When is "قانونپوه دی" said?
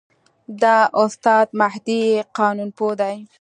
2.37-3.15